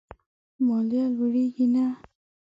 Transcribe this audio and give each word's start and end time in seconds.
ماليه 0.65 1.05
لوړېږي 1.15 1.65
نه. 1.73 1.85